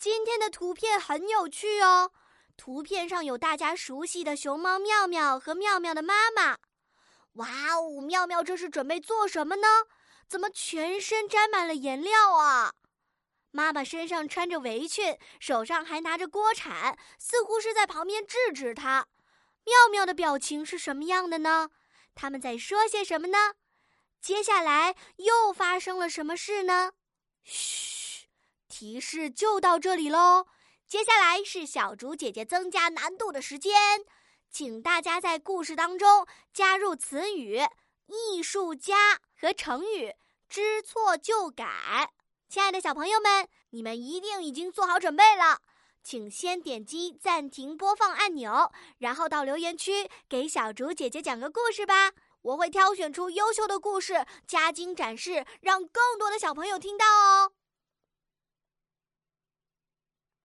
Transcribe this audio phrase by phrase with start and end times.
[0.00, 2.10] 今天的图片很有趣哦，
[2.56, 6.56] 图片上有大家熟悉的熊猫妙妙和妙妙的妈妈。
[7.34, 9.68] 哇哦，妙妙这是准备做什么呢？
[10.26, 12.72] 怎么全身沾满了颜料啊？
[13.50, 19.06] 妈妈身上穿着围裙，手上还拿着锅铲，似乎是在旁边制止他。
[19.66, 21.68] 妙妙的表情是什么样的呢？
[22.14, 23.52] 他们在说些什么呢？
[24.22, 26.92] 接下来又发生了什么事呢？
[27.44, 27.89] 嘘。
[28.80, 30.46] 提示就到这里喽，
[30.88, 33.74] 接下来是小竹姐姐增加难度的时间，
[34.50, 37.60] 请大家在故事当中加入词语
[38.08, 40.14] “艺术家”和成语
[40.48, 42.10] “知错就改”。
[42.48, 45.60] 亲爱的小朋友们，你们一定已经做好准备了，
[46.02, 52.12] 请先点击暂停播放按钮，然后到留言区给小竹姐姐讲个故事吧。
[52.40, 57.52] 我会挑选出优秀的故事，加精展示，让更多的小朋友听到哦。